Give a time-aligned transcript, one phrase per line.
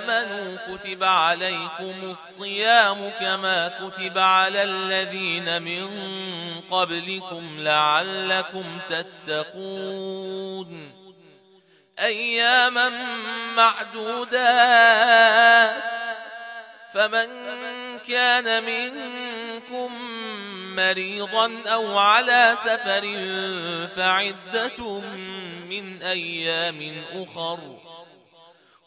[0.00, 5.90] آمنوا كتب عليكم الصيام كما كتب على الذين من
[6.70, 10.92] قبلكم لعلكم تتقون.
[11.98, 12.90] أياما
[13.56, 14.90] معدودات.
[16.94, 17.28] فمن
[18.08, 19.94] كان منكم
[20.76, 23.02] مريضا أو على سفر
[23.96, 25.00] فعدة
[25.70, 27.58] من أيام أخر.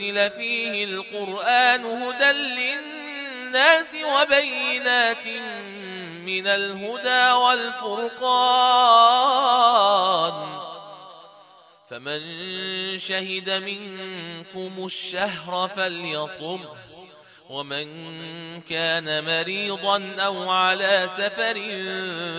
[0.00, 5.26] أنزل فيه القرآن هدى للناس وبينات
[6.24, 8.30] من الهدى والفرقان.
[11.90, 12.20] فمن
[12.98, 16.64] شهد منكم الشهر فليصم
[17.50, 17.86] ومن
[18.60, 21.54] كان مريضا أو على سفر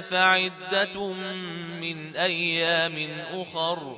[0.09, 1.07] فعدة
[1.81, 3.97] من أيام أخر.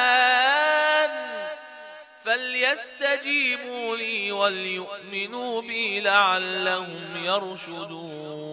[2.71, 8.50] فليستجيبوا لي وليؤمنوا بي لعلهم يرشدون.